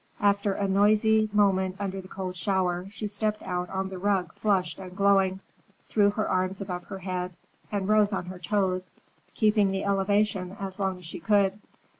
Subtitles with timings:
[0.19, 4.79] After a noisy moment under the cold shower, she stepped out on the rug flushed
[4.79, 5.41] and glowing,
[5.87, 7.33] threw her arms above her head,
[7.71, 8.89] and rose on her toes,
[9.35, 11.59] keeping the elevation as long as she could.